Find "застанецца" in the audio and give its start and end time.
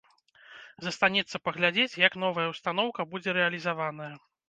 0.85-1.41